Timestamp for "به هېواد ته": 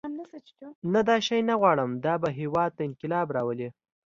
2.21-2.81